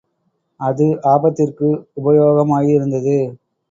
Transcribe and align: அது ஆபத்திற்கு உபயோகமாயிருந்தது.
அது 0.59 0.85
ஆபத்திற்கு 1.11 1.69
உபயோகமாயிருந்தது. 1.97 3.17